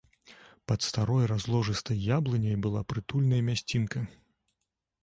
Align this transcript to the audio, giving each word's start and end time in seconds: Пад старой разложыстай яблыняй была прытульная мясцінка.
Пад 0.69 0.79
старой 0.89 1.25
разложыстай 1.33 2.01
яблыняй 2.17 2.57
была 2.65 2.81
прытульная 2.95 3.43
мясцінка. 3.53 3.99